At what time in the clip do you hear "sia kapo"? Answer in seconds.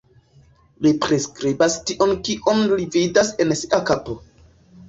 3.61-4.19